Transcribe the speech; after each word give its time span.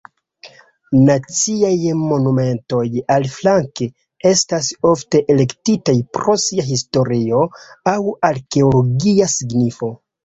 Naciaj 1.07 1.73
Monumentoj, 2.05 2.81
aliflanke, 3.15 3.87
estas 4.31 4.69
ofte 4.95 5.23
elektitaj 5.35 5.95
pro 6.19 6.37
sia 6.45 6.67
historia 6.71 7.43
aŭ 7.97 7.99
arkeologia 8.31 9.33
signifo. 9.41 9.97